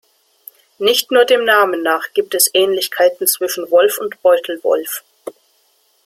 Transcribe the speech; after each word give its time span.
Nicht 0.79 1.11
nur 1.11 1.25
dem 1.25 1.43
Namen 1.45 1.83
nach 1.83 2.11
gibt 2.15 2.33
es 2.33 2.49
Ähnlichkeiten 2.55 3.27
zwischen 3.27 3.69
Wolf 3.69 3.99
und 3.99 4.19
Beutelwolf. 4.23 5.03